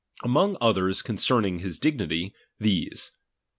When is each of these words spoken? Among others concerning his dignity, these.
Among 0.23 0.57
others 0.59 1.03
concerning 1.03 1.59
his 1.59 1.77
dignity, 1.77 2.33
these. 2.59 3.11